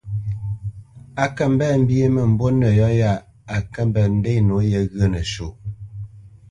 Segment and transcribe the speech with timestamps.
[1.23, 3.11] A kə mbenə mbínə mə́mbû nə yɔ ya
[3.55, 5.53] a penə ŋkə ndenə nǒye ghyə̂ nəsuʼ.